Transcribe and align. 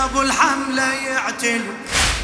لابو 0.00 0.22
الحمله 0.22 0.92
يعتلي 0.92 1.72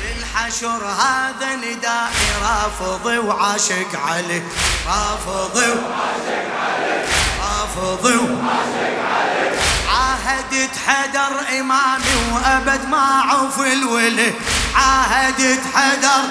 للحشر 0.02 0.84
هذا 0.84 1.56
ندائي 1.56 2.28
رافضي 2.42 3.18
وعاشق 3.18 4.01
علي 4.06 4.42
رافضي 4.87 5.68
وعاشق 5.68 6.46
علي 6.62 7.04
رافضي 7.42 8.16
وعاشق 8.16 8.98
علي 9.12 9.51
عاهدت 9.88 10.70
حدر 10.87 11.60
إمامي 11.60 12.32
وأبد 12.32 12.88
ما 12.88 13.23
عوف 13.28 13.60
الوله 13.60 14.32
عاهدت 14.74 15.60
حدر 15.74 16.24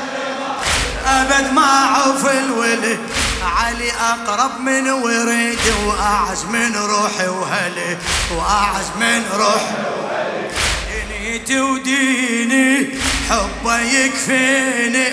أبد 1.07 1.53
ما 1.53 1.85
عوف 1.95 2.25
الوله 2.29 2.97
علي 3.57 3.91
أقرب 3.91 4.59
من 4.59 4.89
وريدي 4.89 5.71
وأعز 5.85 6.45
من 6.45 6.75
روحي 6.75 7.27
وهلي. 7.27 7.97
وأعز 8.31 8.89
من 8.99 9.25
روحي 9.33 9.95
دنيتي 11.35 11.59
وديني 11.59 12.87
حبه 13.29 13.81
يكفيني. 13.81 15.09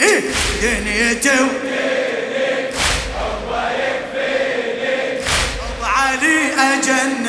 دنيتي 0.63 1.31
وديني 1.31 2.71
حبه 3.19 3.71
يكفيني. 3.71 5.19
أبو 5.59 5.85
علي 5.85 6.39
اجنني 6.59 7.22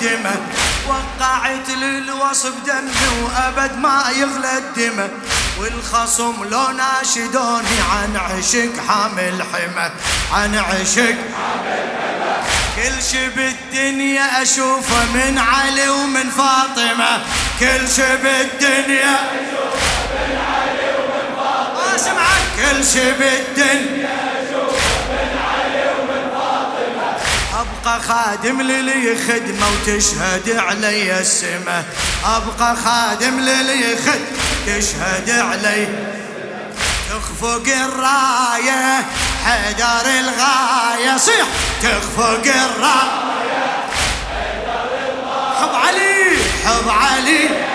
الدمه 0.00 0.36
وقعت 0.88 1.68
للوصف 1.68 2.52
دمي 2.66 3.22
وأبد 3.22 3.78
ما 3.78 4.04
يغلى 4.16 4.58
الدمه 4.58 5.08
والخصم 5.58 6.44
لو 6.50 6.70
ناشدوني 6.70 7.80
عن 7.92 8.16
عشق 8.16 8.72
حامل 8.88 9.42
حمى. 9.52 9.90
عن 10.32 10.54
عشق 10.54 11.14
كل 12.76 13.02
شي 13.10 13.28
بالدنيا 13.28 14.42
أشوفه 14.42 15.12
من 15.14 15.38
علي 15.38 15.88
ومن 15.88 16.30
فاطمة. 16.30 17.22
كل 17.60 17.88
شي 17.96 18.16
بالدنيا 18.16 19.14
أشوفه 19.14 19.80
من 20.14 20.38
علي 20.50 20.88
ومن 20.98 21.36
فاطمة. 21.36 21.94
اسمعك 21.96 22.44
كل 22.56 22.84
شي 22.84 23.12
بالدنيا 23.12 24.09
أبقى 27.90 28.02
خادم 28.02 28.60
للي 28.60 29.16
خدمة 29.16 29.66
وتشهد 29.68 30.56
علي 30.56 31.20
السمة. 31.20 31.84
أبقى 32.24 32.76
خادم 32.76 33.40
للي 33.40 33.96
خدمه 33.96 34.40
تشهد 34.66 35.30
علي. 35.30 35.88
تخفق 37.10 37.62
الراية 37.66 39.04
حيدر 39.44 40.10
الغاية. 40.20 41.16
صيح! 41.16 41.46
تخفق 41.82 42.42
الراية 42.44 43.30
حب 45.60 45.74
علي 45.74 46.36
حب 46.66 46.88
علي. 46.88 47.69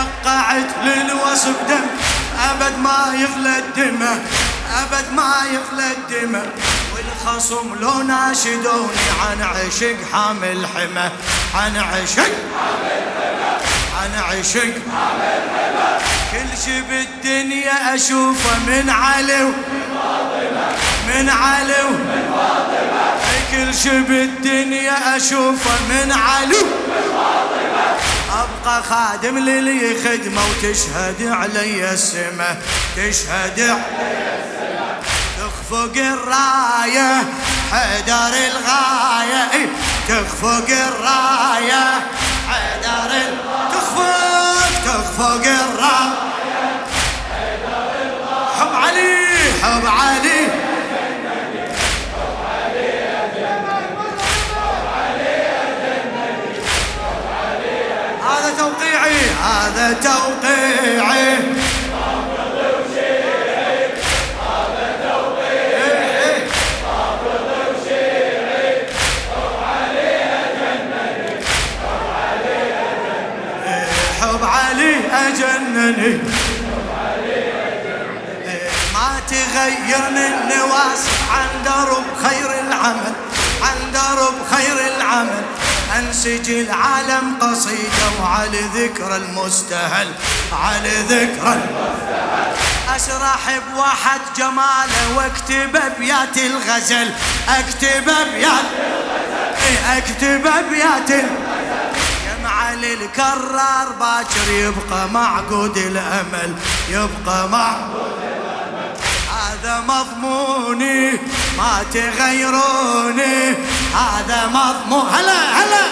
اي 0.00 0.06
وقعت 0.26 0.66
للوصف 0.84 1.56
دم. 1.68 1.86
أبد 2.50 2.78
ما 2.78 3.14
يغلى 3.14 3.58
الدمه 3.58 4.22
أبد 4.82 5.12
ما 5.12 5.34
يغلى 5.52 5.92
الدمه 5.92 6.42
والخصم 6.94 7.74
لو 7.80 8.02
ناشدوني 8.02 8.92
عن 9.22 9.42
عشق 9.42 9.96
حامل 10.12 10.66
حمى. 10.66 11.10
عن 11.54 11.76
عشق 11.76 12.30
عن 14.00 14.10
عشق 14.28 14.74
كل 16.32 16.58
شي 16.64 16.80
بالدنيا 16.82 17.94
أشوفه 17.94 18.58
من 18.66 18.90
علي 18.90 19.42
من 21.08 21.30
علي 21.30 21.82
من 21.82 22.32
فاطمه 22.34 23.10
كل 23.50 23.74
شي 23.74 24.00
بالدنيا 24.00 25.16
أشوفه 25.16 25.70
من 25.88 26.12
علي 26.12 26.64
أبقى 28.40 28.82
خادم 28.82 29.38
للي 29.38 29.96
خدمة 30.04 30.40
وتشهد 30.50 31.22
علي 31.32 31.92
السمة 31.92 32.56
تشهد 32.96 33.60
علي 33.60 34.34
السمه 34.38 35.00
تخفق 35.38 35.92
الراية 35.96 37.22
حيدر 37.72 38.34
الغاية. 38.46 39.50
إيه، 39.52 39.66
تخفق 40.08 40.66
الراية 40.68 41.84
حيدر 42.50 43.16
ال- 43.16 43.38
تخفق 43.72 44.84
تخفق 44.84 45.44
الراية. 45.46 46.30
حب 48.60 48.74
علي 48.74 49.26
حب 49.62 49.86
علي. 49.86 50.39
هذا 59.70 59.92
توقيعي. 59.92 61.36
حب 74.20 74.44
ما 78.94 79.20
تغيرني 79.28 80.26
النواس 80.26 81.02
عن 81.30 81.48
درب 81.64 82.04
خير 82.22 82.50
العمل 82.60 83.12
عن 83.62 83.92
درب 83.92 84.34
خير 84.50 84.96
العمل. 84.96 85.59
انسج 86.00 86.50
العالم 86.50 87.36
قصيدة 87.40 88.06
وعلى 88.22 88.60
ذكر 88.74 89.16
المستهل 89.16 90.08
على 90.52 90.90
ذكر 91.08 91.52
المستهل. 91.52 92.52
أشرح 92.96 93.58
بواحد 93.72 94.20
جماله 94.36 95.16
واكتب 95.16 95.76
ابيات 95.76 96.36
الغزل 96.36 97.10
الغزل 97.48 98.08
أكتب 99.96 100.46
ابيات 100.46 101.10
الغزل. 101.10 101.40
جمع 102.26 102.72
للكرار 102.72 103.88
باكر 104.00 104.50
يبقى 104.52 105.08
معقود 105.08 105.76
الأمل 105.76 106.54
يبقى 106.88 107.48
معقود 107.48 108.10
هذا 109.40 109.84
مضموني 109.88 111.10
ما 111.58 111.84
تغيروني. 111.94 113.54
هذا 113.94 114.46
مضمون 114.46 115.08
هلا 115.14 115.40
هلا. 115.58 115.84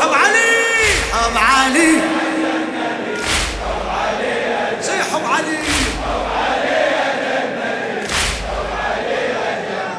حب 0.00 0.12
علي؟ 0.14 0.50
حب 1.12 1.36
علي. 1.36 2.02
زي 4.82 5.02
حب 5.02 5.24
علي. 5.34 5.58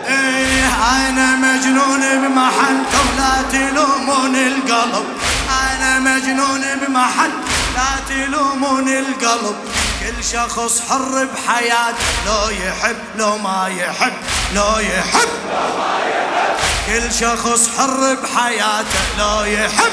إيه 0.07 0.65
أنا 1.09 1.35
مجنون 1.35 2.01
بمحل 2.21 2.77
ولا 2.93 3.41
تلومون 3.51 4.35
القلب. 4.35 5.05
أنا 5.49 5.99
مجنون 5.99 6.61
بمحل 6.81 7.31
لا 7.75 7.91
تلومون 8.09 8.87
القلب. 8.87 9.55
كل 10.07 10.23
شخص 10.23 10.81
حر 10.89 11.27
بحياته. 11.35 12.05
لو 12.25 12.49
يحب 12.49 12.97
لو 13.15 13.37
ما 13.37 13.67
يحب 13.67 14.13
لو 14.55 14.79
يحب. 14.79 15.29
كل 16.87 17.13
شخص 17.13 17.69
حر 17.77 18.15
بحياته. 18.23 18.99
لو 19.17 19.43
يحب 19.43 19.91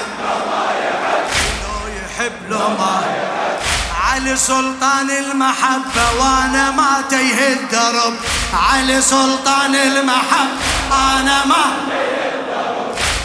لو 1.63 1.89
يحب 1.89 2.33
لو 2.51 2.59
ما 2.59 3.03
يحب. 3.03 3.59
علي 4.05 4.37
سلطان 4.37 5.11
المحبة 5.11 6.13
وأنا 6.21 6.71
ما 6.71 7.05
تيه 7.11 7.53
الدرب. 7.53 8.15
علي 8.55 9.03
سلطان 9.03 9.75
المحبة 9.75 10.59
أنا 10.93 11.45
ما 11.45 11.65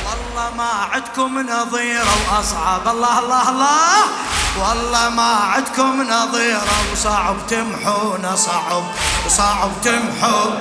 والله 0.05 0.49
ما 0.57 0.69
عدكم 0.91 1.39
نظيرة 1.39 2.17
وأصعب. 2.31 2.87
الله 2.87 3.19
الله 3.19 3.49
الله. 3.49 4.28
والله 4.57 5.09
ما 5.09 5.35
عدكم 5.53 6.01
نظيرة 6.01 6.91
وصعب 6.93 7.35
تمحون 7.49 8.35
صعب 8.35 8.83
صعب 9.27 9.71
تمحون. 9.83 10.57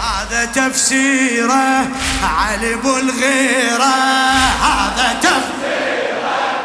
هذا 0.00 0.44
تفسيره 0.44 1.88
علي 2.38 2.74
ابو 2.74 2.96
الغيرة 2.96 3.94
هذا 4.62 5.18
تفسيره 5.22 6.64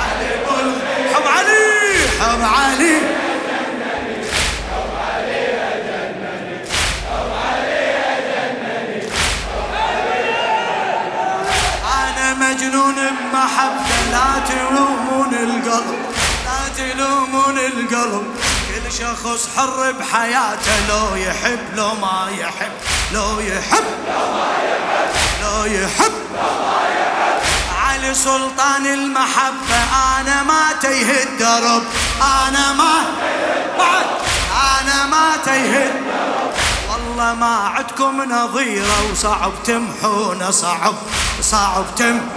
علي 0.00 0.34
ابو 0.42 0.54
الغيرة. 0.60 1.14
حب 1.14 1.26
علي 1.26 2.08
حب 2.20 2.42
علي. 2.42 2.99
مجنون 12.60 12.94
بمحبته 12.94 14.10
لا 14.12 14.40
تلومون 14.48 15.34
القلب 15.34 15.98
لا 16.44 16.68
تلومون 16.76 17.58
القلب. 17.58 18.34
كل 18.68 18.92
شخص 18.92 19.48
حر 19.56 19.92
بحياته 19.92 20.88
لو 20.88 21.14
يحب 21.16 21.58
لو 21.76 21.94
ما 21.94 22.28
يحب 22.38 22.72
لو 23.12 23.40
يحب 23.40 23.84
لو 25.42 25.64
يحب. 25.64 26.12
علي 27.84 28.14
سلطان 28.14 28.86
المحبة 28.86 29.80
أنا 30.20 30.42
ما 30.42 30.72
تيه 30.82 31.22
الدرب 31.22 31.84
أنا 32.22 32.72
ما 32.72 32.94
أنا 34.80 35.06
ما 35.06 35.36
تيه 35.44 36.09
والله 37.20 37.34
ما 37.34 37.56
عدكم 37.68 38.22
نظيرة 38.22 39.12
وصعب 39.12 39.52
تمحون 39.64 40.52
صعب 40.52 40.94
صعب 41.42 41.84
تمحون. 41.96 42.28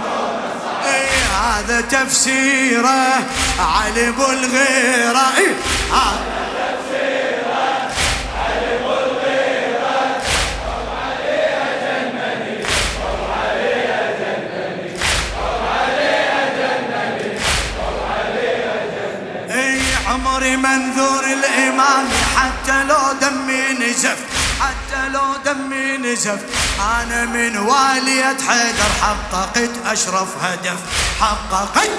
إي 0.84 1.08
هذا 1.40 1.80
تفسيره 1.80 3.26
علي 3.58 4.08
ابو 4.08 4.24
الغيره 4.24 5.32
لو 22.94 23.12
دمي 23.20 23.86
نزف 23.86 24.18
حتى 24.60 25.08
لو 25.08 25.36
دمي 25.44 25.96
نزف 25.96 26.38
أنا 27.02 27.24
من 27.24 27.56
والية 27.56 28.36
حيدر 28.48 28.90
حققت 29.02 29.70
أشرف 29.86 30.28
هدف. 30.44 30.78
حققت 31.20 31.90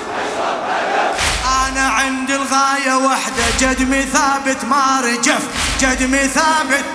أنا 1.67 1.87
عند 1.89 2.31
الغاية 2.31 2.97
وحدة 2.97 3.43
جدمي 3.59 4.01
ثابت 4.01 4.65
ما 4.65 5.01
رجف. 5.01 5.41
جدمي 5.81 6.27
ثابت 6.27 6.85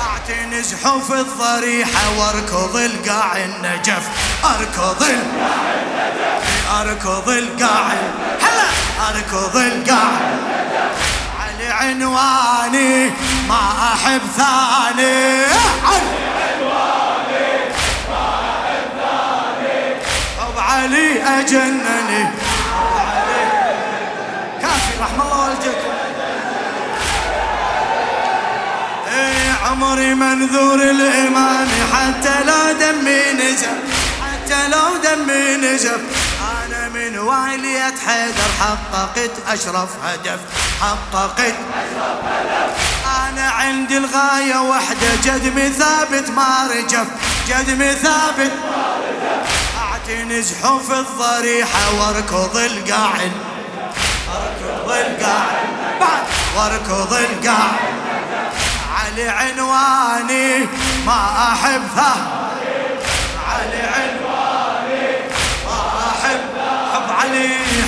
أعتني 0.00 0.62
زحوف 0.62 1.12
الضريحة 1.12 2.18
وأركض 2.18 2.76
القاع 2.76 3.36
النجف. 3.36 4.08
أركض 4.44 5.02
القاع 5.02 5.74
أركض 6.80 7.28
القاع 7.28 7.88
هلا! 8.40 8.68
أركض 9.08 9.56
القاع 9.56 10.20
عنواني 11.74 13.10
ما 13.48 13.62
أحب 13.94 14.20
ثاني. 14.36 15.44
عنواني 15.84 17.46
ما 18.10 18.24
أحب 18.50 18.88
ثاني 19.00 19.96
أبو 20.40 20.60
علي 20.60 21.22
أجنني. 21.40 22.22
كافي 24.62 24.92
رحم 25.00 25.20
الله 25.20 25.38
والديكم 25.48 25.94
إي 29.14 29.36
عمري 29.66 30.14
منذور 30.14 30.74
الإيمان 30.74 31.68
حتى 31.92 32.34
لو 32.44 32.72
دمي 32.80 33.32
نزف 33.32 33.78
حتى 34.22 34.68
لو 34.68 34.96
دمي 35.04 35.56
نزف 35.56 36.00
والية 37.24 37.94
حيدر 38.06 38.50
حققت 38.60 39.30
أشرف 39.48 39.88
هدف 40.04 40.40
حققت. 40.80 41.54
أنا 43.28 43.50
عندي 43.50 43.98
الغاية 43.98 44.58
وحدة 44.58 45.14
جدمي 45.24 45.70
ثابت 45.70 46.30
ما 46.30 46.68
رجف 46.70 47.06
جدمي 47.48 47.92
ثابت. 47.92 48.52
أعتني 49.82 50.42
زحوف 50.42 50.92
الضريحة 50.92 51.94
واركض 51.98 52.56
القاعد 52.56 53.32
اركض 54.28 54.90
القاعد 54.90 55.64
واركض 56.56 57.12
القاعد 57.12 57.94
علي 58.96 59.28
عنواني 59.28 60.66
ما 61.06 61.52
أحبها. 61.52 62.43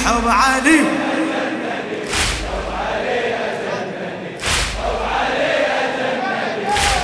حب 0.06 0.28
علي. 0.28 0.80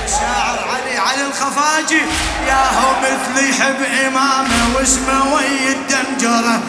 شاعر 0.07 0.59
علي 0.73 0.97
علي 0.97 1.25
الخفاجي. 1.27 2.01
يا 2.47 2.63
هو 2.79 2.91
مثلي 3.01 3.49
يحب 3.49 3.81
إمامه 4.07 4.75
واسمه 4.75 5.33
وي 5.33 5.71
الدمجرة 5.71 6.59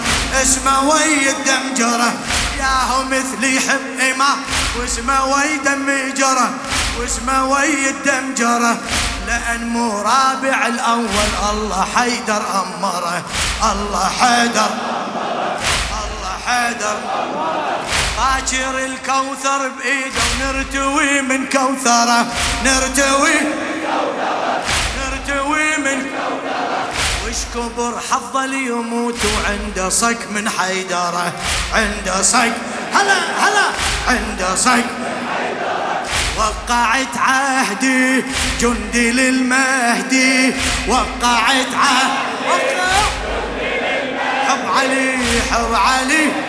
اسمه 0.42 0.88
وي 0.88 1.30
الدمجرة 1.30 2.12
يا 2.58 2.74
هو 2.90 3.04
مثلي 3.04 3.56
يحب 3.56 4.00
إمام 4.14 4.38
واسمه 4.80 5.24
وي 5.24 5.58
دمجرة 5.64 6.50
واسمه 7.00 7.44
وي 7.44 7.90
الدمجرة 7.90 8.76
لأن 9.26 9.68
مو 9.68 9.98
رابع 10.02 10.66
الأول 10.66 11.30
الله 11.50 11.86
حيدر 11.96 12.42
أمره. 12.62 13.22
الله 13.72 14.10
حيدر 14.20 14.70
حيدر. 16.46 16.96
باكر 18.18 18.84
الكوثر 18.84 19.68
بإيده 19.68 20.22
ونرتوي 20.30 21.22
من 21.22 21.46
كوثره 21.46 22.26
نرتوي 22.64 23.34
نرتوي 24.98 25.76
من 25.76 26.06
وش 27.26 27.36
كبر 27.54 28.00
حظه 28.10 28.46
ليموت 28.46 29.18
وعنده 29.24 29.88
صك 29.88 30.18
من 30.30 30.48
حيدره 30.48 31.32
عنده 31.74 32.22
صك. 32.22 32.52
هلا 32.94 33.18
هلا 33.42 33.66
عنده 34.08 34.54
صك. 34.54 34.84
وقعت 36.36 37.16
عهدي 37.16 38.24
جندي 38.60 39.12
للمهدي. 39.12 40.54
وقعت 40.88 41.74
عهدي. 41.74 42.33
علي 44.74 45.18
حب 45.50 45.74
علي. 45.74 46.43